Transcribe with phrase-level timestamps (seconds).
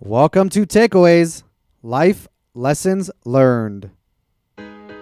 [0.00, 1.42] Welcome to Takeaways
[1.82, 3.88] Life Lessons Learned.
[4.58, 4.92] I'm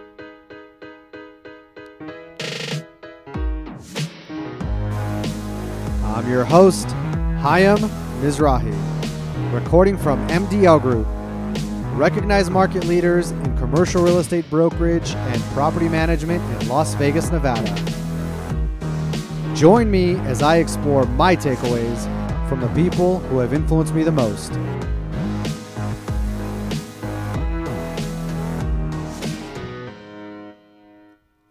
[6.30, 6.86] your host,
[7.42, 7.78] Hayam
[8.20, 8.72] Mizrahi,
[9.52, 11.08] recording from MDL Group,
[11.98, 17.74] recognized market leaders in commercial real estate brokerage and property management in Las Vegas, Nevada.
[19.56, 22.08] Join me as I explore my takeaways
[22.48, 24.52] from the people who have influenced me the most.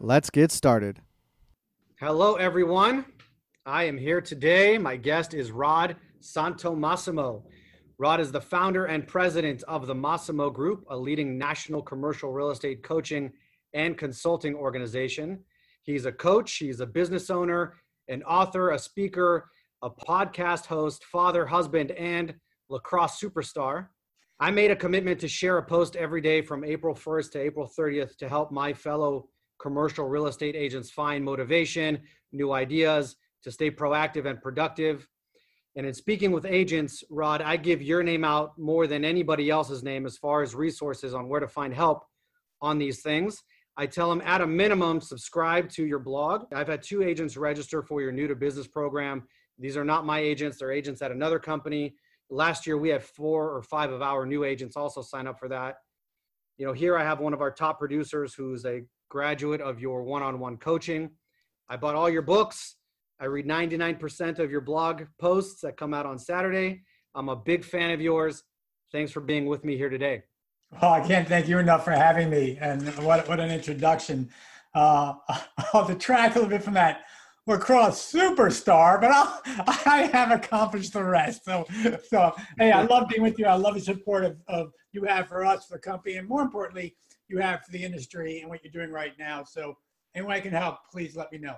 [0.06, 1.00] Let's get started.
[1.98, 3.06] Hello, everyone.
[3.66, 4.78] I am here today.
[4.78, 7.42] My guest is Rod Santomassimo.
[7.98, 12.50] Rod is the founder and president of the Massimo Group, a leading national commercial real
[12.50, 13.32] estate coaching
[13.74, 15.40] and consulting organization.
[15.84, 17.76] He's a coach, he's a business owner,
[18.10, 19.50] an author, a speaker,
[19.84, 22.36] a podcast host, father, husband, and
[22.68, 23.88] lacrosse superstar.
[24.38, 27.72] I made a commitment to share a post every day from April 1st to April
[27.80, 29.30] 30th to help my fellow
[29.64, 32.00] commercial real estate agents find motivation,
[32.34, 35.08] new ideas, to stay proactive and productive.
[35.78, 39.82] And in speaking with agents, Rod, I give your name out more than anybody else's
[39.82, 42.04] name as far as resources on where to find help
[42.62, 43.42] on these things.
[43.78, 46.44] I tell them at a minimum, subscribe to your blog.
[46.54, 49.24] I've had two agents register for your new to business program.
[49.58, 51.96] These are not my agents, they're agents at another company.
[52.30, 55.48] Last year, we had four or five of our new agents also sign up for
[55.50, 55.78] that.
[56.58, 58.82] You know, here I have one of our top producers who's a
[59.14, 61.08] graduate of your one on one coaching.
[61.70, 62.78] I bought all your books.
[63.20, 66.82] I read 99% of your blog posts that come out on Saturday.
[67.14, 68.42] I'm a big fan of yours.
[68.92, 70.24] Thanks for being with me here today.
[70.82, 72.58] Oh, I can't thank you enough for having me.
[72.60, 74.32] And what, what an introduction.
[74.74, 75.14] Uh,
[75.74, 77.04] I'll detract a little bit from that
[77.46, 79.42] lacrosse superstar, but I'll,
[79.86, 81.46] I have accomplished the rest.
[81.46, 81.68] So,
[82.10, 83.46] so hey, I love being with you.
[83.46, 86.42] I love the support of, of you have for us, for the company, and more
[86.42, 86.96] importantly,
[87.28, 89.44] you have for the industry and what you're doing right now.
[89.44, 89.78] So,
[90.16, 91.56] anyone I can help, please let me know.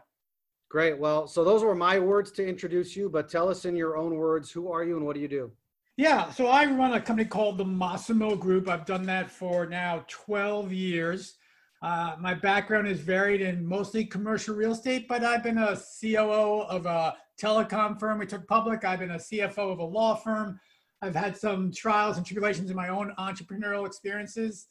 [0.69, 0.97] Great.
[0.97, 4.15] Well, so those were my words to introduce you, but tell us in your own
[4.15, 5.51] words who are you and what do you do?
[5.97, 8.67] Yeah, so I run a company called the Massimo Group.
[8.67, 11.35] I've done that for now 12 years.
[11.81, 16.63] Uh, my background is varied in mostly commercial real estate, but I've been a COO
[16.63, 18.83] of a telecom firm we took public.
[18.83, 20.59] I've been a CFO of a law firm.
[21.01, 24.67] I've had some trials and tribulations in my own entrepreneurial experiences.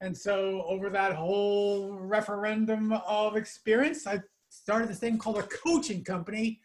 [0.00, 6.04] And so, over that whole referendum of experience, I started this thing called a coaching
[6.04, 6.60] company.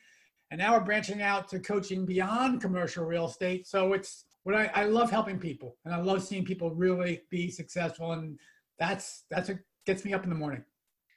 [0.51, 3.65] And now we're branching out to coaching beyond commercial real estate.
[3.67, 7.49] So, it's what I, I love helping people and I love seeing people really be
[7.49, 8.11] successful.
[8.11, 8.37] And
[8.77, 10.63] that's, that's what gets me up in the morning.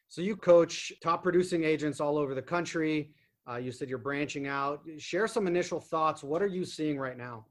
[0.08, 3.10] So, you coach top producing agents all over the country.
[3.48, 4.82] Uh, you said you're branching out.
[4.96, 6.24] Share some initial thoughts.
[6.24, 7.44] What are you seeing right now?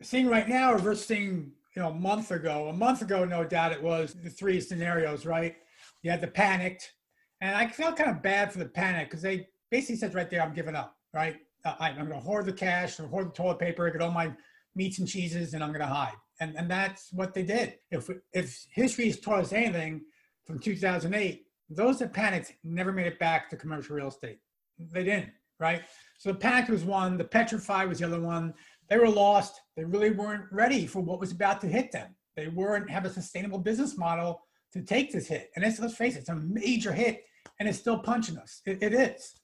[0.00, 2.68] Seeing right now, or versus seeing you know, a month ago.
[2.68, 5.56] A month ago, no doubt it was the three scenarios, right?
[6.02, 6.92] You had the panicked,
[7.40, 10.42] and I felt kind of bad for the panic because they basically said right there,
[10.42, 11.36] I'm giving up, right?
[11.64, 14.32] I, am going to hoard the cash, or hoard the toilet paper, get all my
[14.74, 16.14] meats and cheeses, and I'm going to hide.
[16.40, 17.74] And and that's what they did.
[17.90, 20.02] If if history has taught us anything
[20.46, 24.38] from 2008, those that panicked never made it back to commercial real estate.
[24.78, 25.82] They didn't, right?
[26.18, 27.18] So the panic was one.
[27.18, 28.54] The petrified was the other one
[28.90, 29.60] they were lost.
[29.76, 32.14] They really weren't ready for what was about to hit them.
[32.36, 34.42] They weren't have a sustainable business model
[34.72, 35.50] to take this hit.
[35.54, 37.24] And let's face it, it's a major hit
[37.58, 38.60] and it's still punching us.
[38.66, 39.34] It, it is.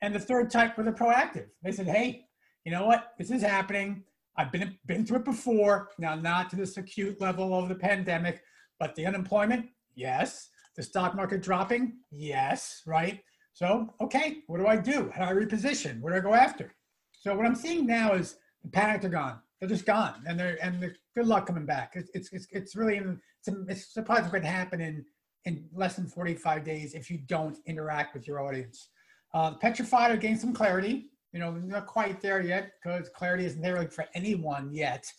[0.00, 1.46] And the third type were the proactive.
[1.62, 2.24] They said, hey,
[2.64, 3.12] you know what?
[3.18, 4.04] This is happening.
[4.36, 5.90] I've been, been through it before.
[5.98, 8.42] Now, not to this acute level of the pandemic,
[8.78, 10.48] but the unemployment, yes.
[10.76, 13.20] The stock market dropping, yes, right?
[13.52, 15.12] So, okay, what do I do?
[15.14, 16.00] How do I reposition?
[16.00, 16.74] Where do I go after?
[17.12, 19.38] So, what I'm seeing now is the panic are gone.
[19.60, 21.92] They're just gone, and they're and they're, good luck coming back.
[21.94, 25.04] It's it's it's, it's really it's, it's surprising what can happen in
[25.44, 28.88] in less than 45 days if you don't interact with your audience.
[29.34, 31.10] Uh, petrified are getting some clarity.
[31.32, 35.10] You know, not quite there yet because clarity isn't there for anyone yet.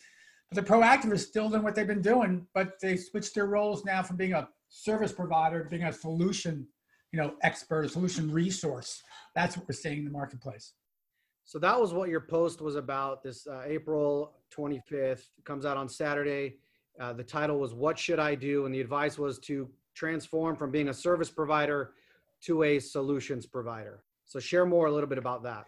[0.51, 3.83] But the proactive is still doing what they've been doing, but they switched their roles
[3.83, 6.67] now from being a service provider to being a solution,
[7.11, 9.01] you know, expert, solution resource.
[9.35, 10.73] That's what we're seeing in the marketplace.
[11.45, 13.23] So that was what your post was about.
[13.23, 16.57] This uh, April 25th comes out on Saturday.
[16.99, 20.71] Uh, the title was "What Should I Do?" and the advice was to transform from
[20.71, 21.93] being a service provider
[22.45, 24.03] to a solutions provider.
[24.25, 25.65] So share more a little bit about that.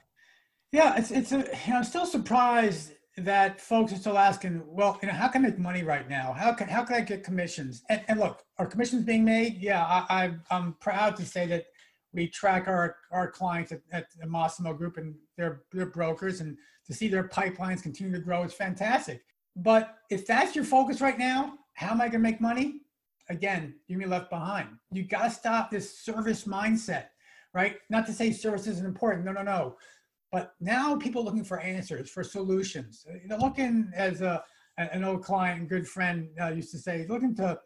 [0.72, 5.00] Yeah, it's it's a, you know, I'm still surprised that folks are still asking, well,
[5.02, 6.34] you know, how can I make money right now?
[6.34, 7.84] How can how can I get commissions?
[7.90, 9.58] And, and look, are commissions being made?
[9.58, 11.66] Yeah, I, I I'm proud to say that
[12.16, 16.58] we track our, our clients at, at the Massimo Group and their, their brokers, and
[16.88, 19.24] to see their pipelines continue to grow is fantastic.
[19.56, 22.82] But if that's your focus right now, how am I going to make money?
[23.30, 24.70] Again, you're going to be left behind.
[24.92, 27.06] You got to stop this service mindset,
[27.54, 27.78] right?
[27.90, 29.26] Not to say service isn't important.
[29.26, 29.78] No, no, no.
[30.32, 33.06] But now people are looking for answers, for solutions.
[33.28, 34.44] They're looking as a,
[34.78, 37.60] an old client and good friend uh, used to say, looking to,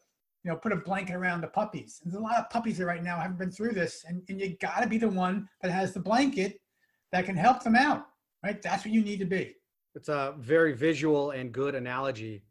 [0.44, 2.01] you know, put a blanket around the puppies.
[2.03, 4.56] There's a lot of puppies that right now haven't been through this, and, and you
[4.62, 6.62] got to be the one that has the blanket
[7.12, 8.06] that can help them out,
[8.44, 8.62] right?
[8.62, 9.56] That's what you need to be.
[9.95, 12.44] It's a very visual and good analogy.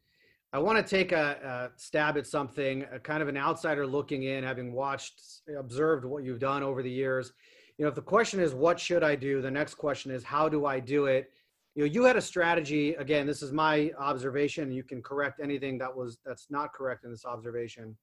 [0.52, 4.44] I want to take a, a stab at something, kind of an outsider looking in,
[4.44, 5.20] having watched,
[5.58, 7.32] observed what you've done over the years.
[7.76, 9.40] You know, if the question is, what should I do?
[9.40, 11.30] The next question is, how do I do it?
[11.78, 12.94] You know, you had a strategy.
[12.94, 14.72] Again, this is my observation.
[14.72, 17.96] You can correct anything that was that's not correct in this observation.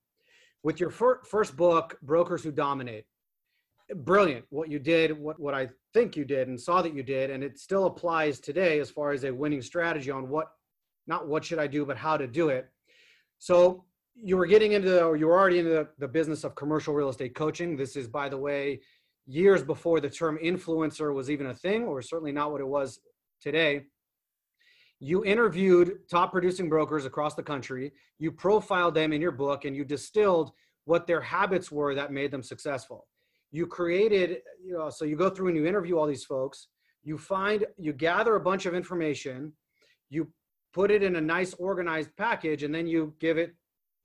[0.64, 3.04] With your fir- first book, Brokers Who Dominate,
[3.94, 7.30] brilliant what you did, what what I think you did, and saw that you did,
[7.30, 10.54] and it still applies today as far as a winning strategy on what
[11.06, 12.70] not what should I do, but how to do it.
[13.40, 13.84] So
[14.16, 17.10] you were getting into, or you were already into the, the business of commercial real
[17.10, 17.76] estate coaching.
[17.76, 18.80] This is, by the way,
[19.28, 23.02] years before the term influencer was even a thing, or certainly not what it was
[23.42, 23.86] today.
[25.00, 27.92] You interviewed top producing brokers across the country.
[28.18, 30.52] You profiled them in your book and you distilled
[30.86, 33.08] what their habits were that made them successful.
[33.52, 36.68] You created, you know, so you go through and you interview all these folks.
[37.04, 39.54] You find, you gather a bunch of information.
[40.10, 40.32] You
[40.74, 43.56] put it in a nice organized package, and then you give it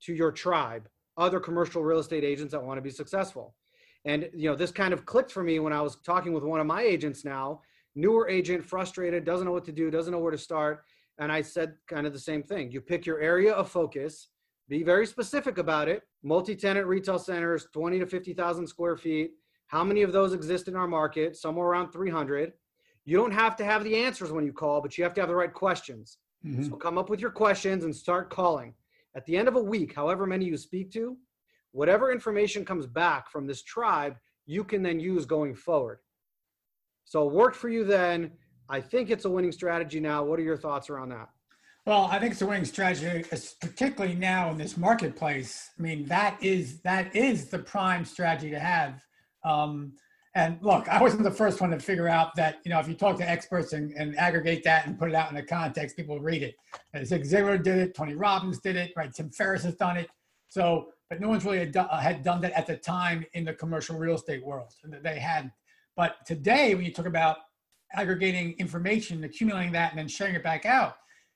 [0.03, 0.87] to your tribe,
[1.17, 3.55] other commercial real estate agents that want to be successful.
[4.05, 6.59] And you know, this kind of clicked for me when I was talking with one
[6.59, 7.61] of my agents now,
[7.95, 10.83] newer agent, frustrated, doesn't know what to do, doesn't know where to start.
[11.19, 12.71] And I said kind of the same thing.
[12.71, 14.29] You pick your area of focus,
[14.69, 16.03] be very specific about it.
[16.23, 19.31] Multi-tenant retail centers, 20 to 50,000 square feet.
[19.67, 21.35] How many of those exist in our market?
[21.35, 22.53] Somewhere around 300.
[23.05, 25.29] You don't have to have the answers when you call, but you have to have
[25.29, 26.17] the right questions.
[26.45, 26.63] Mm-hmm.
[26.63, 28.73] So come up with your questions and start calling.
[29.15, 31.17] At the end of a week, however many you speak to,
[31.71, 34.15] whatever information comes back from this tribe,
[34.45, 35.99] you can then use going forward.
[37.11, 38.31] So it worked for you then.
[38.69, 40.23] I think it's a winning strategy now.
[40.23, 41.27] What are your thoughts around that?
[41.85, 43.25] Well, I think it's a winning strategy,
[43.59, 45.71] particularly now in this marketplace.
[45.77, 49.03] I mean, that is that is the prime strategy to have.
[49.43, 49.91] Um,
[50.35, 52.93] and look, I wasn't the first one to figure out that, you know, if you
[52.93, 56.17] talk to experts and, and aggregate that and put it out in the context, people
[56.21, 56.55] read it.
[56.93, 59.13] And Zig Ziglar did it, Tony Robbins did it, right?
[59.13, 60.09] Tim Ferriss has done it.
[60.47, 63.53] So, but no one's really had done, had done that at the time in the
[63.53, 64.71] commercial real estate world.
[65.03, 65.51] They hadn't.
[65.95, 67.37] But today, when you talk about
[67.93, 70.95] aggregating information, accumulating that, and then sharing it back out,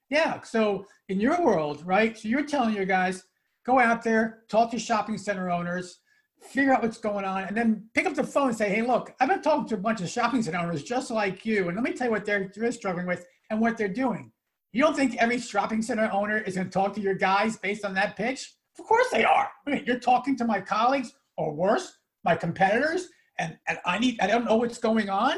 [0.09, 0.41] yeah.
[0.41, 2.17] So in your world, right?
[2.17, 3.23] So you're telling your guys,
[3.65, 5.99] go out there, talk to shopping center owners,
[6.41, 9.13] figure out what's going on, and then pick up the phone and say, hey, look,
[9.19, 11.83] I've been talking to a bunch of shopping center owners just like you, and let
[11.83, 14.31] me tell you what they're, they're struggling with and what they're doing.
[14.71, 17.85] You don't think every shopping center owner is going to talk to your guys based
[17.85, 18.53] on that pitch?
[18.77, 19.49] Of course they are.
[19.65, 23.07] I mean, you're talking to my colleagues, or worse, my competitors,
[23.39, 25.37] and, and I need I don't know what's going on.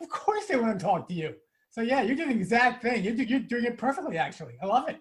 [0.00, 1.34] Of course they want to talk to you.
[1.70, 3.04] So yeah, you're doing the exact thing.
[3.04, 4.54] You're, you're doing it perfectly, actually.
[4.62, 5.00] I love it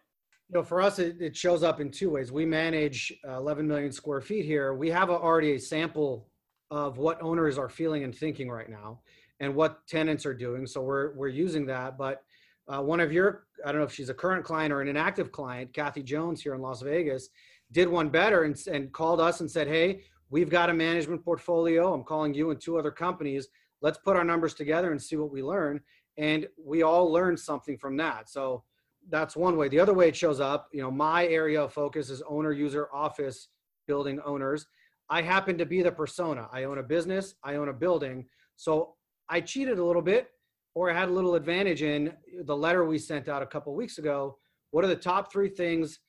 [0.50, 2.32] you know, for us, it, it, shows up in two ways.
[2.32, 4.74] We manage uh, 11 million square feet here.
[4.74, 6.28] We have a, already a sample
[6.72, 9.02] of what owners are feeling and thinking right now,
[9.40, 10.66] and what tenants are doing.
[10.66, 11.98] So we're we're using that.
[11.98, 12.24] But
[12.68, 15.32] uh, one of your, I don't know if she's a current client or an inactive
[15.32, 17.30] client, Kathy Jones here in Las Vegas,
[17.72, 21.94] did one better and, and called us and said, "Hey, we've got a management portfolio.
[21.94, 23.48] I'm calling you and two other companies.
[23.82, 25.82] Let's put our numbers together and see what we learn."
[26.18, 28.30] And we all learned something from that.
[28.30, 28.64] So
[29.10, 29.70] that's one way.
[29.70, 32.90] The other way it shows up, you know, my area of focus is owner user
[32.94, 33.48] office
[33.88, 34.68] building owners.
[35.10, 36.48] I happen to be the persona.
[36.52, 38.26] I own a business, I own a building.
[38.56, 38.96] So
[39.30, 40.30] I cheated a little bit
[40.76, 43.98] or I had a little advantage in the letter we sent out a couple weeks
[43.98, 44.38] ago.
[44.72, 46.00] What are the top three things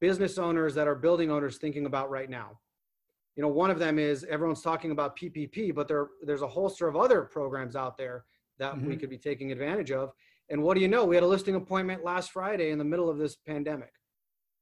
[0.00, 2.58] business owners that are building owners thinking about right now?
[3.36, 6.88] You know, one of them is everyone's talking about PPP, but there, there's a holster
[6.88, 8.24] of other programs out there
[8.58, 8.88] that mm-hmm.
[8.88, 10.12] we could be taking advantage of.
[10.50, 11.04] And what do you know?
[11.04, 13.92] We had a listing appointment last Friday in the middle of this pandemic.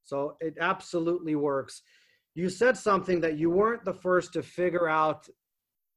[0.03, 1.81] So it absolutely works.
[2.35, 5.27] You said something that you weren't the first to figure out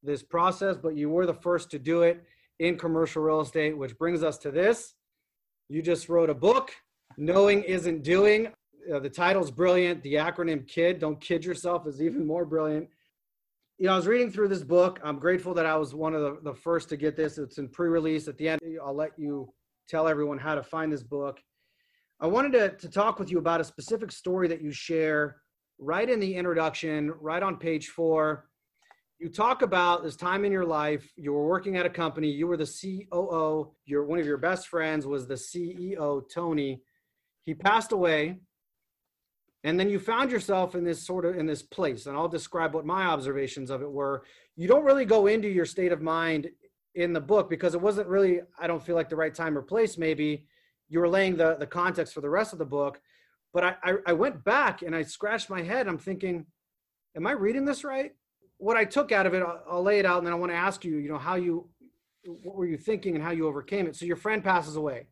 [0.02, 2.24] this process, but you were the first to do it
[2.58, 4.94] in commercial real estate, which brings us to this.
[5.68, 6.72] You just wrote a book,
[7.16, 8.48] Knowing Isn't Doing.
[8.90, 10.02] Uh, the title's brilliant.
[10.02, 12.88] The acronym KID, don't kid yourself, is even more brilliant.
[13.78, 15.00] You know, I was reading through this book.
[15.02, 17.38] I'm grateful that I was one of the, the first to get this.
[17.38, 18.28] It's in pre release.
[18.28, 19.52] At the end, I'll let you
[19.88, 21.40] tell everyone how to find this book.
[22.20, 25.36] I wanted to, to talk with you about a specific story that you share
[25.78, 28.46] right in the introduction, right on page four.
[29.18, 32.46] You talk about this time in your life, you were working at a company, you
[32.46, 32.66] were the
[33.10, 36.82] COO, your one of your best friends was the CEO, Tony.
[37.44, 38.40] he passed away
[39.64, 42.74] and then you found yourself in this sort of in this place and i'll describe
[42.74, 44.24] what my observations of it were.
[44.56, 46.50] You don't really go into your state of mind
[46.94, 49.62] in the book because it wasn't really i don't feel like the right time or
[49.62, 50.46] place maybe.
[50.88, 53.00] You were laying the the context for the rest of the book
[53.54, 55.86] but i i, I went back and i scratched my head.
[55.88, 56.46] I'm thinking
[57.16, 58.12] am i reading this right?
[58.58, 60.52] What i took out of it I'll, I'll lay it out and then i want
[60.52, 61.68] to ask you you know how you
[62.24, 63.96] what were you thinking and how you overcame it?
[63.96, 65.08] So your friend passes away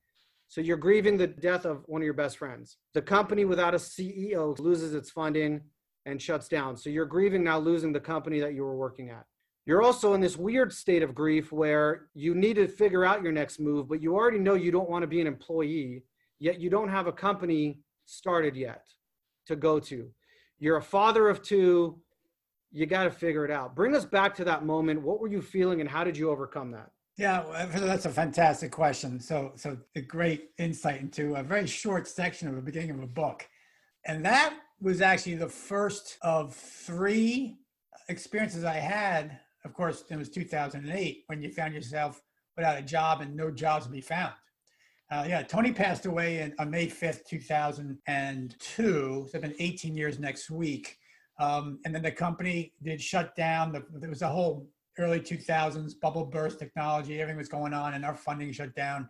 [0.50, 2.78] so you're grieving the death of one of your best friends.
[2.92, 5.61] The company without a CEO loses its funding
[6.07, 6.76] and shuts down.
[6.76, 9.26] So you're grieving now losing the company that you were working at.
[9.64, 13.30] You're also in this weird state of grief where you need to figure out your
[13.30, 16.02] next move, but you already know you don't want to be an employee,
[16.40, 18.83] yet you don't have a company started yet
[19.47, 20.11] to go to.
[20.59, 22.00] You're a father of two.
[22.73, 23.76] You got to figure it out.
[23.76, 25.02] Bring us back to that moment.
[25.02, 26.90] What were you feeling and how did you overcome that?
[27.21, 29.21] Yeah, that's a fantastic question.
[29.21, 33.07] So, so a great insight into a very short section of the beginning of a
[33.07, 33.47] book,
[34.07, 37.59] and that was actually the first of three
[38.09, 39.39] experiences I had.
[39.67, 42.23] Of course, it was 2008 when you found yourself
[42.57, 44.33] without a job and no jobs to be found.
[45.11, 48.73] Uh, yeah, Tony passed away in, on May 5th, 2002.
[48.73, 50.97] So it's been 18 years next week.
[51.39, 53.73] Um, and then the company did shut down.
[53.73, 58.04] The, there was a whole early 2000s bubble burst technology everything was going on and
[58.04, 59.09] our funding shut down.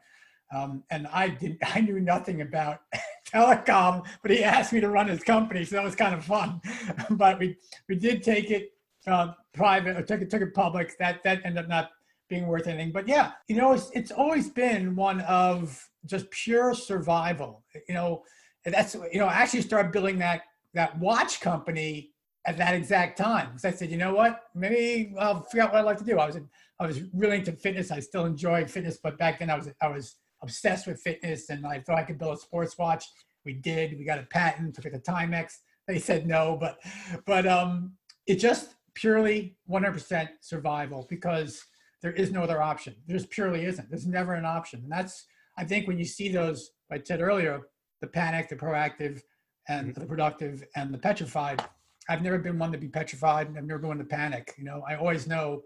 [0.55, 2.81] Um, and i didn't i knew nothing about
[3.27, 6.61] telecom but he asked me to run his company so that was kind of fun.
[7.11, 7.57] But we
[7.89, 8.73] we did take it
[9.07, 10.99] uh, private or took it took it public.
[10.99, 11.91] That that ended up not
[12.29, 12.93] being worth anything.
[12.93, 17.63] But yeah you know it's, it's always been one of just pure survival.
[17.89, 18.23] You know
[18.65, 20.43] that's you know i actually started building that
[20.75, 22.10] that watch company
[22.47, 23.59] at that exact time.
[23.59, 24.41] So I said, you know what?
[24.55, 26.19] Maybe I'll figure out what I'd like to do.
[26.19, 26.39] I was
[26.79, 27.91] I was really into fitness.
[27.91, 31.67] I still enjoy fitness, but back then I was I was obsessed with fitness, and
[31.67, 33.05] I thought I could build a sports watch.
[33.45, 33.99] We did.
[33.99, 34.75] We got a patent.
[34.75, 35.53] Took it to Timex.
[35.87, 36.79] They said no, but
[37.27, 37.93] but um,
[38.27, 41.63] it just purely 100% survival because
[42.03, 42.95] there is no other option.
[43.07, 43.89] There's purely isn't.
[43.89, 45.27] There's never an option, and that's
[45.59, 47.61] I think when you see those, I said earlier,
[48.01, 49.21] the panic, the proactive,
[49.69, 50.01] and mm-hmm.
[50.01, 51.63] the productive, and the petrified
[52.11, 53.47] I've never been one to be petrified.
[53.47, 54.55] And I've never been one to panic.
[54.59, 55.63] You know, I always know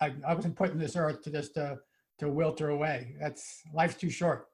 [0.00, 1.78] I, I wasn't put in this earth to just uh, to
[2.18, 3.14] to wilter away.
[3.18, 4.48] That's life's too short.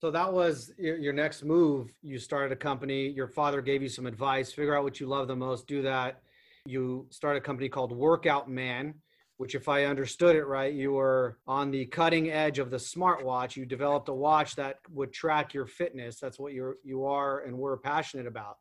[0.00, 1.88] So that was your, next move.
[2.02, 3.08] You started a company.
[3.08, 4.52] Your father gave you some advice.
[4.52, 5.66] Figure out what you love the most.
[5.66, 6.20] Do that.
[6.66, 8.94] You started a company called Workout Man,
[9.38, 13.56] which, if I understood it right, you were on the cutting edge of the smartwatch.
[13.56, 16.20] You developed a watch that would track your fitness.
[16.20, 18.58] That's what you you are and were passionate about.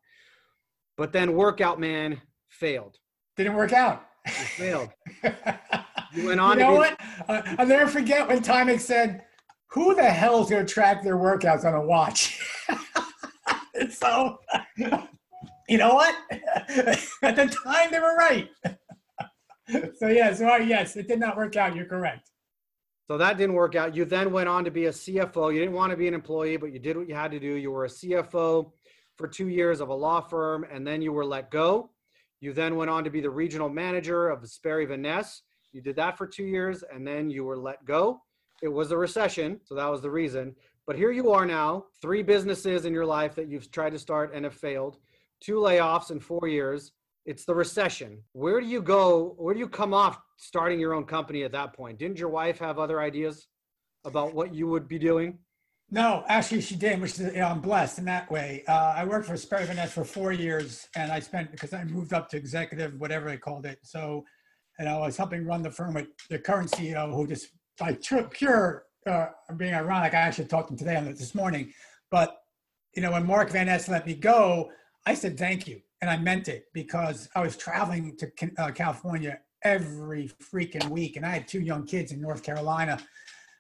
[0.98, 2.98] But then Workout Man failed.
[3.36, 4.06] Didn't work out.
[4.26, 4.90] It failed.
[6.14, 6.60] you went on.
[6.60, 7.00] You know what?
[7.28, 9.24] Uh, I'll never forget when Timex said,
[9.72, 12.40] "Who the hell is going to track their workouts on a watch?"
[13.90, 14.40] so,
[15.68, 16.16] you know what?
[17.22, 18.50] At the time, they were right.
[19.98, 21.76] so yeah, so yes, it did not work out.
[21.76, 22.30] You're correct.
[23.08, 23.96] So that didn't work out.
[23.96, 25.54] You then went on to be a CFO.
[25.54, 27.56] You didn't want to be an employee, but you did what you had to do.
[27.56, 28.72] You were a CFO
[29.18, 31.90] for two years of a law firm, and then you were let go.
[32.42, 35.44] You then went on to be the regional manager of Sperry Van Ness.
[35.72, 38.22] You did that for two years, and then you were let go.
[38.62, 40.56] It was a recession, so that was the reason.
[40.86, 44.34] But here you are now, three businesses in your life that you've tried to start
[44.34, 44.98] and have failed,
[45.42, 46.92] two layoffs in four years.
[47.26, 48.22] It's the recession.
[48.34, 49.36] Where do you go?
[49.38, 51.98] Where do you come off starting your own company at that point?
[51.98, 53.48] Didn't your wife have other ideas
[54.04, 55.40] about what you would be doing?
[55.94, 58.64] No, actually, she did, which is, you know, I'm blessed in that way.
[58.68, 62.14] Uh, I worked for Sperry Ness for four years, and I spent because I moved
[62.14, 63.78] up to executive, whatever they called it.
[63.84, 64.26] So,
[64.80, 67.96] you know, I was helping run the firm with the current CEO, who just by
[68.32, 71.72] pure uh, being ironic, I actually talked to him today on this morning.
[72.10, 72.38] But
[72.96, 74.72] you know, when Mark Van Ness let me go,
[75.06, 79.42] I said thank you, and I meant it because I was traveling to uh, California
[79.64, 82.98] every freaking week, and I had two young kids in North Carolina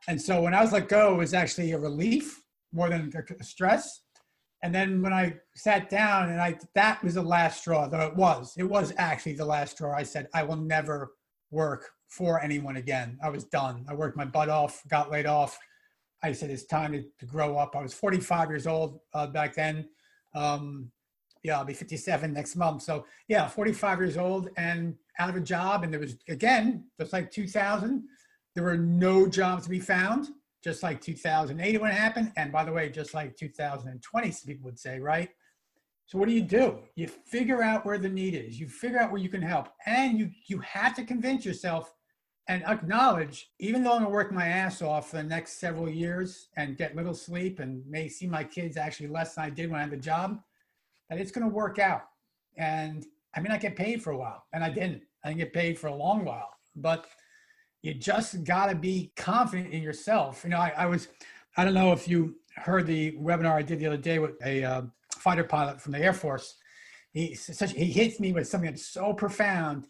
[0.07, 2.41] and so when I was let go, it was actually a relief
[2.71, 4.01] more than a stress.
[4.63, 8.15] And then when I sat down and I, that was the last straw, though it
[8.15, 9.93] was, it was actually the last straw.
[9.95, 11.11] I said, I will never
[11.51, 13.17] work for anyone again.
[13.21, 13.85] I was done.
[13.89, 15.59] I worked my butt off, got laid off.
[16.23, 17.75] I said, it's time to, to grow up.
[17.75, 19.89] I was 45 years old uh, back then.
[20.33, 20.91] Um,
[21.43, 22.83] yeah, I'll be 57 next month.
[22.83, 25.83] So yeah, 45 years old and out of a job.
[25.83, 28.03] And there was, again, just like 2000,
[28.55, 30.29] there were no jobs to be found,
[30.63, 32.31] just like 2008 when it happened.
[32.37, 35.29] And by the way, just like 2020, some people would say, right?
[36.05, 36.79] So what do you do?
[36.95, 38.59] You figure out where the need is.
[38.59, 41.93] You figure out where you can help, and you you have to convince yourself
[42.49, 46.49] and acknowledge, even though I'm gonna work my ass off for the next several years
[46.57, 49.79] and get little sleep and may see my kids actually less than I did when
[49.79, 50.39] I had the job,
[51.09, 52.03] that it's gonna work out.
[52.57, 55.03] And I mean, I get paid for a while, and I didn't.
[55.23, 57.07] I didn't get paid for a long while, but
[57.83, 60.43] you just gotta be confident in yourself.
[60.43, 61.09] You know, I, I was,
[61.55, 64.63] I don't know if you heard the webinar I did the other day with a
[64.63, 64.81] uh,
[65.17, 66.55] fighter pilot from the Air Force.
[67.11, 69.85] He such he hits me with something that's so profound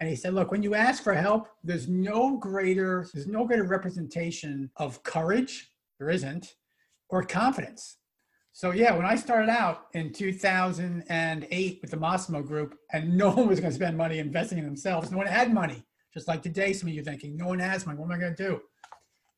[0.00, 3.64] and he said, look, when you ask for help, there's no greater, there's no greater
[3.64, 6.54] representation of courage, there isn't,
[7.08, 7.96] or confidence.
[8.52, 13.48] So yeah, when I started out in 2008 with the Massimo Group, and no one
[13.48, 15.82] was going to spend money investing in themselves, no one had money.
[16.12, 17.98] Just like today, some of you thinking, no one has money.
[17.98, 18.60] What am I going to do?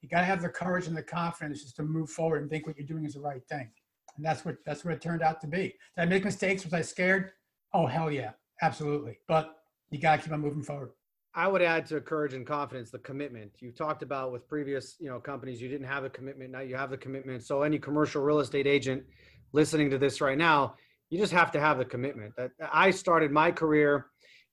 [0.01, 2.67] You got to have the courage and the confidence just to move forward and think
[2.67, 3.71] what you're doing is the right thing.
[4.17, 5.75] And that's what that's what it turned out to be.
[5.97, 6.65] Did I make mistakes?
[6.65, 7.33] Was I scared?
[7.73, 9.19] Oh hell yeah, absolutely.
[9.29, 9.57] But
[9.91, 10.91] you got to keep on moving forward.
[11.35, 13.53] I would add to courage and confidence the commitment.
[13.61, 16.75] You talked about with previous, you know, companies you didn't have a commitment, now you
[16.75, 17.45] have the commitment.
[17.45, 19.05] So any commercial real estate agent
[19.53, 20.75] listening to this right now,
[21.09, 22.35] you just have to have the commitment.
[22.37, 24.07] That I started my career,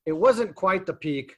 [0.05, 1.35] it wasn't quite the peak,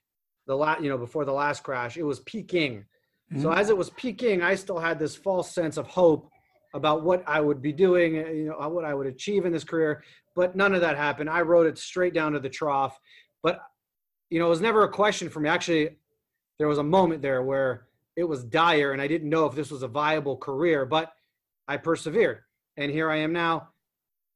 [0.50, 1.96] the last, you know, before the last crash.
[1.96, 2.84] It was peaking.
[3.32, 3.44] Mm-hmm.
[3.44, 6.28] So as it was peaking, I still had this false sense of hope
[6.74, 10.04] about what I would be doing, you know, what I would achieve in this career,
[10.36, 11.30] but none of that happened.
[11.30, 13.00] I wrote it straight down to the trough.
[13.44, 13.60] But
[14.32, 15.50] you know, it was never a question for me.
[15.50, 15.98] Actually,
[16.58, 19.70] there was a moment there where it was dire and I didn't know if this
[19.70, 21.14] was a viable career, but
[21.68, 22.40] I persevered.
[22.76, 23.70] And here I am now,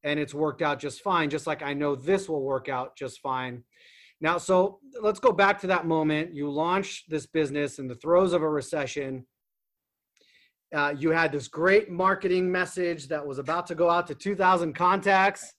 [0.04, 3.20] and it's worked out just fine, just like I know this will work out just
[3.20, 3.64] fine.
[4.24, 6.34] Now, so let's go back to that moment.
[6.34, 9.28] You launched this business in the throes of a recession.
[10.74, 14.74] Uh, you had this great marketing message that was about to go out to 2,000
[14.74, 15.54] contacts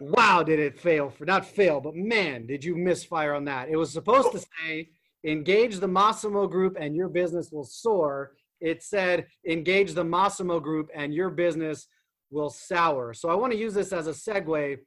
[0.00, 3.68] wow, did it fail for not fail, but man, did you misfire on that?
[3.68, 4.90] It was supposed to say,
[5.24, 8.32] engage the Massimo group and your business will soar.
[8.60, 11.86] It said, engage the Massimo group and your business
[12.30, 13.14] will sour.
[13.14, 14.78] So I want to use this as a segue.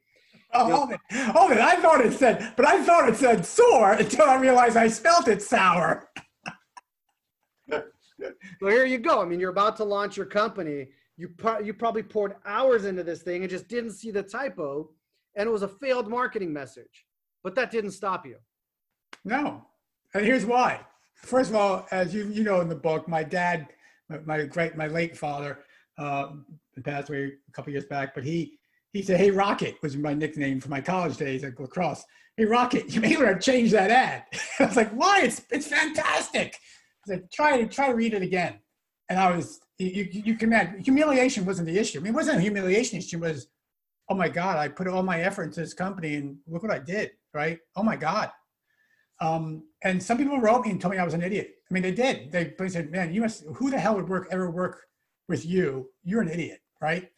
[0.54, 1.00] Oh, hold it.
[1.10, 1.58] Hold it.
[1.58, 5.28] I thought it said, but I thought it said soar until I realized I spelt
[5.28, 6.08] it sour.
[7.70, 7.82] so
[8.60, 9.22] here you go.
[9.22, 10.88] I mean, you're about to launch your company.
[11.16, 11.30] You,
[11.62, 14.90] you probably poured hours into this thing and just didn't see the typo
[15.34, 17.06] and it was a failed marketing message.
[17.42, 18.36] But that didn't stop you.
[19.24, 19.64] No.
[20.14, 20.80] And here's why.
[21.14, 23.68] First of all, as you you know in the book, my dad,
[24.24, 25.60] my great my late father,
[25.98, 26.30] uh,
[26.84, 28.58] passed away a couple years back, but he
[28.92, 32.04] he said, "Hey Rocket," was my nickname for my college days at lacrosse.
[32.36, 34.24] Hey Rocket, you may want to change that ad.
[34.58, 35.22] I was like, "Why?
[35.22, 36.56] It's it's fantastic."
[37.06, 38.58] I said, "Try to try to read it again."
[39.08, 41.98] And I was you you, you can imagine humiliation wasn't the issue.
[41.98, 43.16] I mean, it wasn't a humiliation issue.
[43.16, 43.48] It was
[44.08, 46.78] oh my God, I put all my effort into this company and look what I
[46.78, 47.58] did, right?
[47.76, 48.30] Oh my God.
[49.20, 51.54] Um, and some people wrote me and told me I was an idiot.
[51.70, 52.30] I mean, they did.
[52.30, 54.82] They, they said, man, you must, who the hell would work ever work
[55.28, 55.88] with you?
[56.02, 57.08] You're an idiot, right?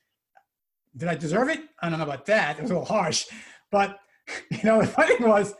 [0.96, 1.60] Did I deserve it?
[1.80, 2.58] I don't know about that.
[2.58, 3.26] It was a little harsh.
[3.70, 3.98] But,
[4.50, 5.54] you know, the funny thing was,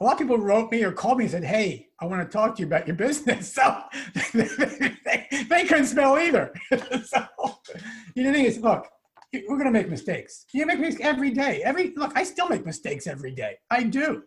[0.00, 2.32] a lot of people wrote me or called me and said, hey, I want to
[2.32, 3.54] talk to you about your business.
[3.60, 3.82] So
[4.32, 6.52] they, they couldn't spell either.
[7.04, 7.26] so,
[8.14, 8.86] you know, the thing is, look,
[9.32, 10.46] we're going to make mistakes.
[10.52, 11.62] You make mistakes every day.
[11.62, 13.56] Every look, I still make mistakes every day.
[13.70, 14.22] I do.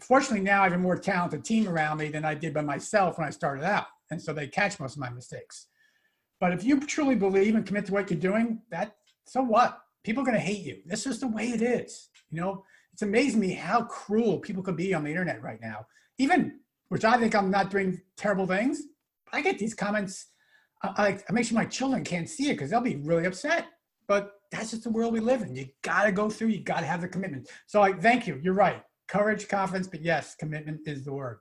[0.00, 3.18] Fortunately, now I have a more talented team around me than I did by myself
[3.18, 5.66] when I started out, and so they catch most of my mistakes.
[6.40, 8.96] But if you truly believe and commit to what you're doing, that
[9.30, 9.78] so what?
[10.02, 10.78] People are going to hate you.
[10.84, 12.08] This is the way it is.
[12.30, 15.86] You know, it's amazing me how cruel people can be on the internet right now.
[16.18, 18.82] Even which I think I'm not doing terrible things.
[19.32, 20.26] I get these comments.
[20.82, 23.66] I, I make sure my children can't see it because they'll be really upset.
[24.08, 25.54] But that's just the world we live in.
[25.54, 26.48] You got to go through.
[26.48, 27.48] You got to have the commitment.
[27.68, 28.40] So I thank you.
[28.42, 28.82] You're right.
[29.06, 31.38] Courage, confidence, but yes, commitment is the word.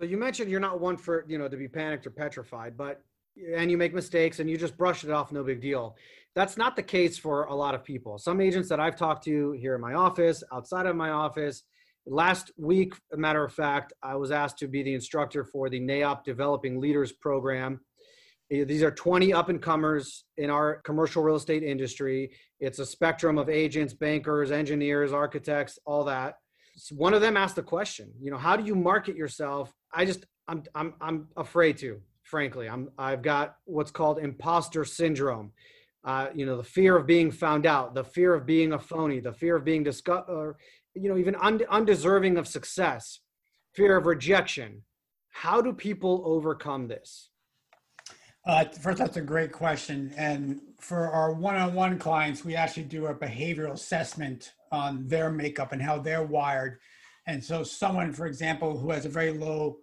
[0.00, 3.04] So you mentioned you're not one for you know to be panicked or petrified, but
[3.56, 5.96] and you make mistakes and you just brush it off, no big deal.
[6.36, 8.18] That's not the case for a lot of people.
[8.18, 11.64] Some agents that I've talked to here in my office, outside of my office,
[12.06, 15.80] last week, a matter of fact, I was asked to be the instructor for the
[15.80, 17.80] NAIOP Developing Leaders Program
[18.50, 22.30] Eh, these are 20 up and comers in our commercial real estate industry.
[22.60, 26.36] It's a spectrum of agents, bankers, engineers, architects, all that.
[26.76, 29.72] So one of them asked the question, you know, how do you market yourself?
[29.92, 32.68] I just, I'm, I'm, I'm afraid to, frankly.
[32.68, 35.52] I'm, I've got what's called imposter syndrome.
[36.06, 39.18] Uh, you know, the fear of being found out, the fear of being a phony,
[39.18, 40.56] the fear of being discussed, or,
[40.94, 43.18] you know, even und- undeserving of success,
[43.74, 44.82] fear of rejection.
[45.30, 47.30] How do people overcome this?
[48.46, 50.14] Uh, first, that's a great question.
[50.16, 55.82] And for our one-on-one clients, we actually do a behavioral assessment on their makeup and
[55.82, 56.78] how they're wired.
[57.26, 59.78] And so someone, for example, who has a very low,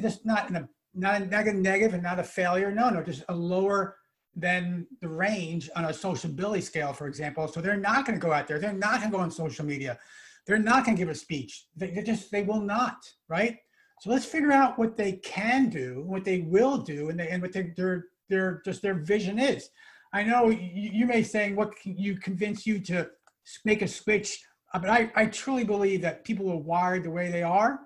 [0.00, 3.34] just not in a not a negative and not a failure, no, no, just a
[3.34, 3.96] lower
[4.36, 7.46] than the range on a sociability scale, for example.
[7.48, 8.58] So they're not going to go out there.
[8.58, 9.98] They're not going to go on social media.
[10.46, 11.66] They're not going to give a speech.
[11.76, 12.96] They, just they will not,
[13.28, 13.58] right?
[14.00, 17.40] So let's figure out what they can do, what they will do, and, they, and
[17.40, 19.70] what they, their their just their vision is.
[20.12, 23.10] I know you, you may saying what can you convince you to
[23.64, 24.42] make a switch,
[24.72, 27.80] uh, but I, I truly believe that people are wired the way they are,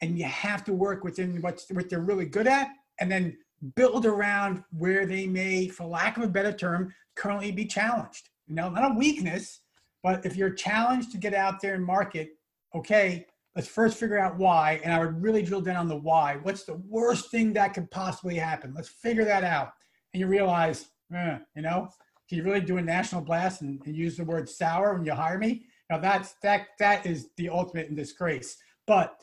[0.00, 3.36] and you have to work within what's what they're really good at, and then
[3.74, 8.28] build around where they may, for lack of a better term, currently be challenged.
[8.46, 9.60] You know, not a weakness,
[10.02, 12.30] but if you're challenged to get out there and market,
[12.74, 14.80] okay, let's first figure out why.
[14.82, 16.38] And I would really drill down on the why.
[16.42, 18.72] What's the worst thing that could possibly happen?
[18.74, 19.72] Let's figure that out.
[20.12, 21.88] And you realize, eh, you know,
[22.28, 25.12] can you really do a national blast and, and, use the word sour when you
[25.12, 25.64] hire me?
[25.90, 28.56] Now that's that that is the ultimate in disgrace.
[28.86, 29.16] But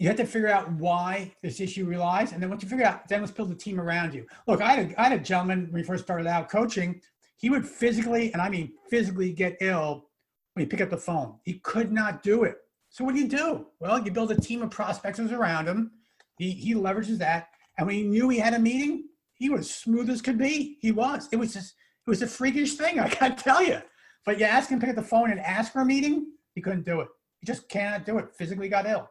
[0.00, 3.06] you have to figure out why this issue relies, and then once you figure out,
[3.06, 4.26] then let's build a team around you.
[4.46, 7.02] Look, I had a, I had a gentleman when we first started out coaching.
[7.36, 10.06] He would physically, and I mean physically, get ill
[10.54, 11.34] when he picked up the phone.
[11.44, 12.56] He could not do it.
[12.88, 13.66] So what do you do?
[13.78, 15.90] Well, you build a team of prospectors around him.
[16.38, 20.08] He he leverages that, and when he knew he had a meeting, he was smooth
[20.08, 20.78] as could be.
[20.80, 21.28] He was.
[21.30, 21.74] It was just
[22.06, 22.98] it was a freakish thing.
[23.00, 23.82] I can't tell you.
[24.24, 26.62] But you ask him to pick up the phone and ask for a meeting, he
[26.62, 27.08] couldn't do it.
[27.40, 28.30] He just cannot do it.
[28.34, 29.10] Physically got ill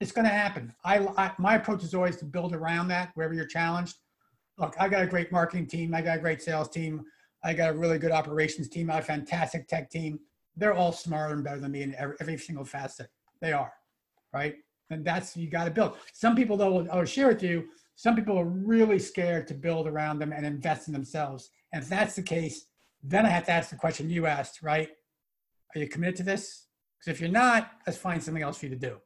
[0.00, 0.72] it's going to happen.
[0.84, 3.96] I, I, my approach is always to build around that wherever you're challenged.
[4.56, 5.94] Look, I got a great marketing team.
[5.94, 7.04] I got a great sales team.
[7.44, 8.90] I got a really good operations team.
[8.90, 10.20] I have a fantastic tech team.
[10.56, 13.08] They're all smarter and better than me in every, every single facet.
[13.40, 13.72] They are,
[14.32, 14.56] right?
[14.90, 15.96] And that's you got to build.
[16.12, 17.68] Some people, though, I'll share with you.
[17.94, 21.50] Some people are really scared to build around them and invest in themselves.
[21.72, 22.66] And if that's the case,
[23.02, 24.88] then I have to ask the question you asked, right?
[25.74, 26.66] Are you committed to this?
[26.98, 28.98] Because if you're not, let's find something else for you to do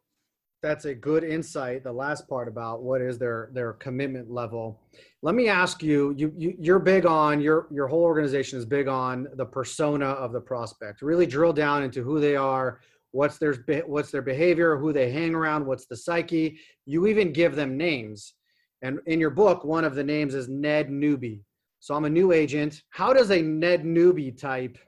[0.63, 4.81] that's a good insight the last part about what is their their commitment level.
[5.21, 8.87] Let me ask you you, you you're big on your your whole organization is big
[8.89, 11.03] on the persona of the prospect.
[11.03, 13.55] Really drill down into who they are what's their
[13.87, 16.59] what's their behavior who they hang around what's the psyche.
[16.87, 18.35] You even give them names.
[18.83, 21.43] And in your book one of the names is ned newbie
[21.81, 22.83] so i'm a new agent.
[22.91, 24.79] How does a ned newbie type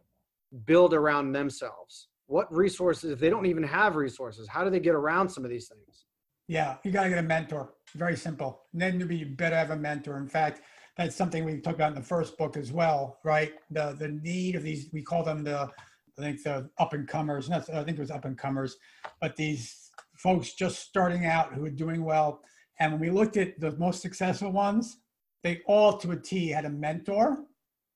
[0.67, 4.95] build around themselves what resources if they don't even have resources how do they get
[4.95, 6.07] around some of these things?
[6.49, 7.75] Yeah you got to get a mentor.
[7.95, 8.63] Very simple.
[8.73, 10.19] And then you be better have a mentor.
[10.19, 10.63] In fact
[10.97, 13.53] that's something we talked about in the first book as well right?
[13.71, 15.69] The the need of these we call them the
[16.17, 18.77] i think the up and comers i think it was up and comers
[19.21, 22.41] but these folks just starting out who are doing well.
[22.79, 24.99] And when we looked at the most successful ones
[25.45, 27.45] they all to a t had a mentor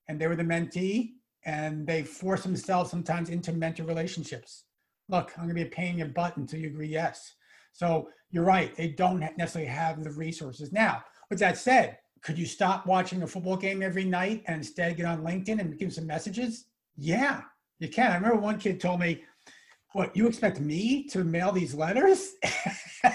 [0.08, 4.64] and they were the mentee and they force themselves sometimes into mentor relationships.
[5.08, 7.34] Look, I'm going to be a pain in your butt until you agree yes.
[7.72, 8.74] So you're right.
[8.76, 10.72] They don't necessarily have the resources.
[10.72, 14.96] Now, with that said, could you stop watching a football game every night and instead
[14.96, 16.66] get on LinkedIn and give some messages?
[16.96, 17.42] Yeah,
[17.78, 18.10] you can.
[18.10, 19.22] I remember one kid told me,
[19.92, 22.34] What, you expect me to mail these letters?
[23.02, 23.12] and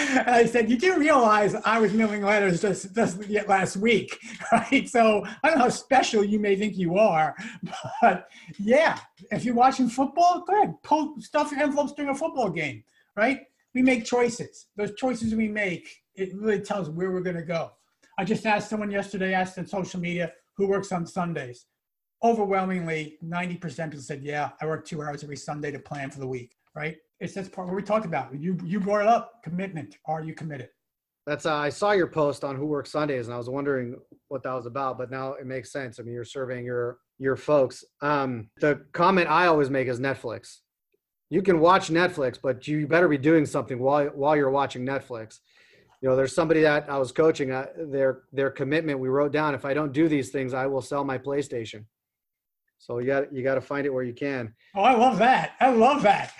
[0.28, 4.16] I said, you do realize I was mailing letters just, just last week,
[4.52, 4.88] right?
[4.88, 7.34] So I don't know how special you may think you are,
[8.02, 9.00] but yeah,
[9.32, 12.84] if you're watching football, go ahead, pull stuff your envelopes during a football game,
[13.16, 13.40] right?
[13.74, 14.66] We make choices.
[14.76, 17.72] Those choices we make, it really tells where we're going to go.
[18.16, 21.66] I just asked someone yesterday, asked on social media, who works on Sundays?
[22.26, 26.26] Overwhelmingly, 90% people said, yeah, I work two hours every Sunday to plan for the
[26.26, 26.96] week, right?
[27.20, 28.38] it's that's part what we talked about.
[28.38, 29.42] You you brought it up.
[29.42, 29.96] Commitment.
[30.06, 30.68] Are you committed?
[31.26, 33.96] That's uh, I saw your post on Who Works Sundays, and I was wondering
[34.28, 34.98] what that was about.
[34.98, 35.98] But now it makes sense.
[35.98, 37.84] I mean, you're surveying your your folks.
[38.02, 40.58] Um, the comment I always make is Netflix.
[41.30, 45.38] You can watch Netflix, but you better be doing something while while you're watching Netflix.
[46.02, 47.50] You know, there's somebody that I was coaching.
[47.50, 49.54] Uh, their their commitment we wrote down.
[49.54, 51.86] If I don't do these things, I will sell my PlayStation.
[52.78, 54.54] So you got you got to find it where you can.
[54.74, 55.54] Oh, I love that.
[55.60, 56.32] I love that.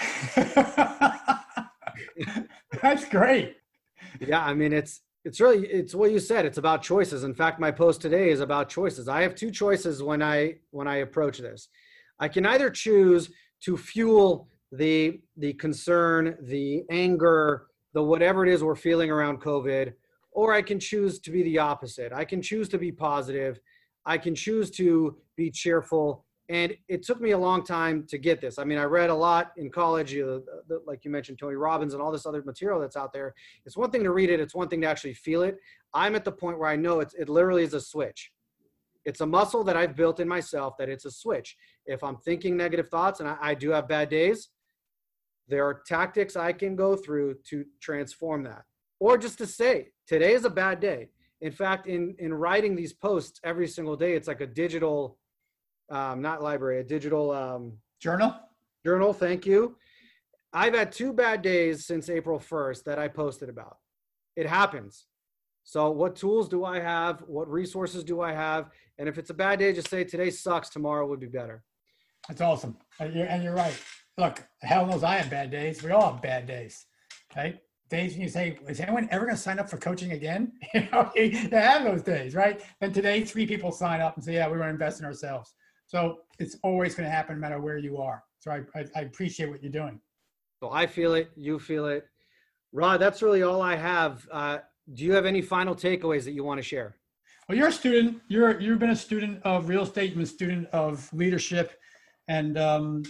[2.82, 3.56] That's great.
[4.20, 6.46] Yeah, I mean it's it's really it's what you said.
[6.46, 7.24] It's about choices.
[7.24, 9.08] In fact, my post today is about choices.
[9.08, 11.68] I have two choices when I when I approach this.
[12.20, 13.30] I can either choose
[13.62, 19.94] to fuel the the concern, the anger, the whatever it is we're feeling around COVID,
[20.32, 22.12] or I can choose to be the opposite.
[22.12, 23.58] I can choose to be positive.
[24.04, 28.40] I can choose to be cheerful and it took me a long time to get
[28.40, 28.58] this.
[28.58, 31.92] I mean, I read a lot in college, you know, like you mentioned, Tony Robbins
[31.92, 33.34] and all this other material that's out there.
[33.64, 35.56] It's one thing to read it, it's one thing to actually feel it.
[35.92, 38.32] I'm at the point where I know it's, it literally is a switch.
[39.04, 41.56] It's a muscle that I've built in myself that it's a switch.
[41.86, 44.48] If I'm thinking negative thoughts and I, I do have bad days,
[45.48, 48.62] there are tactics I can go through to transform that.
[48.98, 51.08] Or just to say, today is a bad day.
[51.40, 55.18] In fact, in, in writing these posts every single day, it's like a digital,
[55.90, 58.34] um, not library, a digital um, journal.
[58.84, 59.76] Journal, thank you.
[60.52, 63.76] I've had two bad days since April 1st that I posted about.
[64.36, 65.06] It happens.
[65.64, 67.20] So, what tools do I have?
[67.26, 68.70] What resources do I have?
[68.98, 71.64] And if it's a bad day, just say today sucks, tomorrow would be better.
[72.28, 72.76] That's awesome.
[73.00, 73.76] And you're, and you're right.
[74.16, 75.82] Look, hell knows I have bad days.
[75.82, 76.86] We all have bad days,
[77.36, 77.58] right?
[77.90, 80.52] Days when you say, is anyone ever going to sign up for coaching again?
[80.74, 82.62] you know, they have those days, right?
[82.80, 85.52] And today, three people sign up and say, yeah, we want to invest in ourselves.
[85.86, 88.22] So it's always going to happen no matter where you are.
[88.38, 90.00] So I, I, I appreciate what you're doing.
[90.60, 91.30] So I feel it.
[91.36, 92.06] You feel it.
[92.72, 94.26] Rod, that's really all I have.
[94.30, 94.58] Uh,
[94.92, 96.96] do you have any final takeaways that you want to share?
[97.48, 98.20] Well, you're a student.
[98.28, 100.06] You're you've been a student of real estate.
[100.06, 101.78] You've been a student of leadership,
[102.26, 103.02] and um,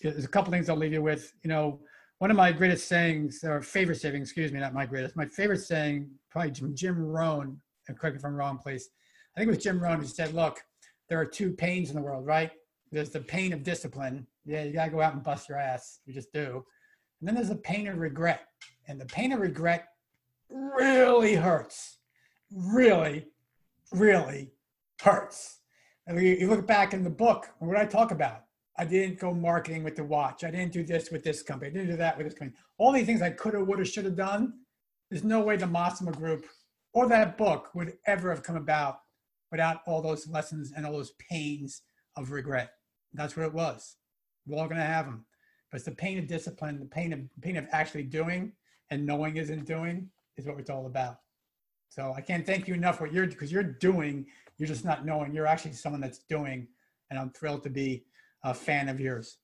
[0.00, 1.32] there's a couple things I'll leave you with.
[1.42, 1.80] You know,
[2.18, 5.58] one of my greatest sayings, or favorite saying, excuse me, not my greatest, my favorite
[5.58, 7.60] saying, probably Jim, Jim Rohn.
[7.88, 8.88] And correct me if I'm wrong, please.
[9.36, 10.62] I think it was Jim Rohn who said, "Look,
[11.12, 12.52] there are two pains in the world, right?
[12.90, 14.26] There's the pain of discipline.
[14.46, 16.00] Yeah, you gotta go out and bust your ass.
[16.06, 16.64] You just do.
[17.20, 18.46] And then there's the pain of regret.
[18.88, 19.88] And the pain of regret
[20.48, 21.98] really hurts.
[22.50, 23.26] Really,
[23.92, 24.52] really
[25.02, 25.58] hurts.
[26.06, 28.44] And you look back in the book, what I talk about?
[28.78, 30.44] I didn't go marketing with the watch.
[30.44, 31.72] I didn't do this with this company.
[31.72, 32.56] I didn't do that with this company.
[32.78, 34.54] All these things I could have, would have, should have done.
[35.10, 36.46] There's no way the Massimo Group
[36.94, 39.01] or that book would ever have come about
[39.52, 41.82] without all those lessons and all those pains
[42.16, 42.70] of regret.
[43.12, 43.96] That's what it was.
[44.46, 45.26] We're all going to have them.
[45.70, 48.52] But it's the pain of discipline, the pain of pain of actually doing
[48.90, 51.18] and knowing isn't doing is what it's all about.
[51.88, 54.26] So I can't thank you enough what you're because you're doing.
[54.56, 55.34] You're just not knowing.
[55.34, 56.66] You're actually someone that's doing,
[57.10, 58.04] and I'm thrilled to be
[58.44, 59.38] a fan of yours.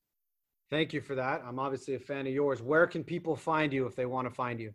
[0.70, 1.42] Thank you for that.
[1.46, 2.60] I'm obviously a fan of yours.
[2.60, 4.72] Where can people find you if they want to find you?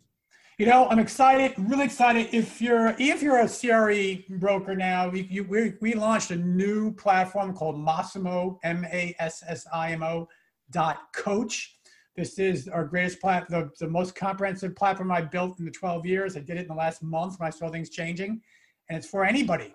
[0.60, 2.30] You know, I'm excited, really excited.
[2.32, 6.94] If you're if you're a CRE broker now, we you, we, we launched a new
[6.94, 10.28] platform called Massimo M A S S I M O
[10.70, 11.76] dot coach.
[12.16, 16.06] This is our greatest plat, the, the most comprehensive platform I built in the 12
[16.06, 16.38] years.
[16.38, 18.40] I did it in the last month when I saw things changing.
[18.90, 19.74] And it's for anybody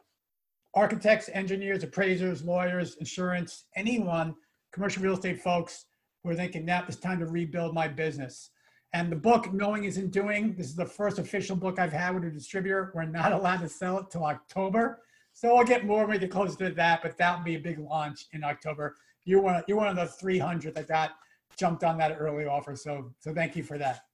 [0.75, 4.33] architects, engineers, appraisers, lawyers, insurance, anyone,
[4.73, 5.87] commercial real estate folks
[6.23, 8.51] who are thinking, now it's time to rebuild my business.
[8.95, 12.25] And the book, Knowing Isn't Doing, this is the first official book I've had with
[12.25, 12.91] a distributor.
[12.95, 15.03] We're not allowed to sell it till October.
[15.33, 17.79] So I'll get more when we get closer to that, but that'll be a big
[17.79, 18.97] launch in October
[19.29, 21.11] you're one of, you're one of the 300 that got
[21.59, 22.75] jumped on that early offer.
[22.75, 24.05] So so thank you for that.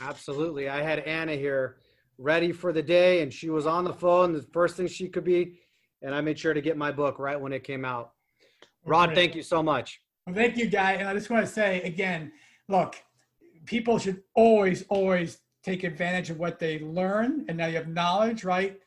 [0.00, 0.68] Absolutely.
[0.68, 1.76] I had Anna here
[2.18, 5.24] ready for the day and she was on the phone the first thing she could
[5.24, 5.58] be
[6.02, 8.12] and I made sure to get my book right when it came out.
[8.86, 10.00] Rod, thank you so much.
[10.26, 10.92] Well, thank you, Guy.
[10.92, 12.32] And I just want to say again,
[12.68, 12.96] look,
[13.66, 17.44] people should always, always take advantage of what they learn.
[17.48, 18.78] And now you have knowledge, right?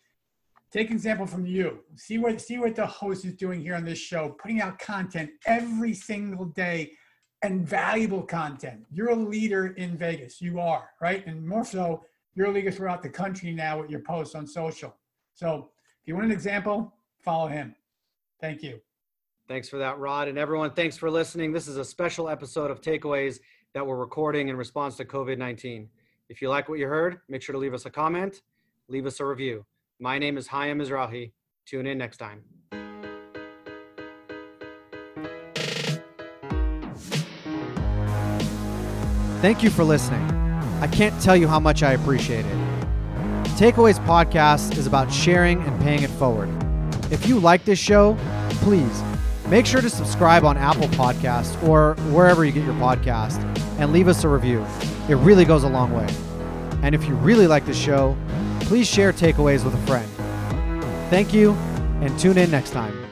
[0.72, 1.80] Take example from you.
[1.96, 5.30] See what see what the host is doing here on this show, putting out content
[5.46, 6.92] every single day
[7.42, 8.86] and valuable content.
[8.92, 10.42] You're a leader in Vegas.
[10.42, 11.26] You are, right?
[11.26, 12.04] And more so,
[12.36, 14.96] you're a leader throughout the country now with your posts on social.
[15.36, 15.70] So
[16.02, 17.76] if you want an example, follow him.
[18.42, 18.80] Thank you.
[19.48, 20.28] Thanks for that, Rod.
[20.28, 21.54] And everyone, thanks for listening.
[21.54, 23.40] This is a special episode of Takeaways
[23.78, 25.88] that we're recording in response to COVID 19.
[26.30, 28.42] If you like what you heard, make sure to leave us a comment,
[28.88, 29.68] leave us a review.
[30.00, 31.32] My name is Hayam Mizrahi.
[31.68, 32.42] Tune in next time.
[39.44, 40.28] Thank you for listening.
[40.82, 42.58] I can't tell you how much I appreciate it.
[43.60, 46.50] Takeaways podcast is about sharing and paying it forward.
[47.12, 48.18] If you like this show,
[48.50, 49.04] please
[49.48, 54.08] make sure to subscribe on Apple Podcasts or wherever you get your podcast and leave
[54.08, 54.66] us a review.
[55.10, 56.08] It really goes a long way.
[56.84, 58.16] And if you really like the show,
[58.62, 60.10] please share takeaways with a friend.
[61.10, 61.52] Thank you,
[62.02, 63.07] and tune in next time.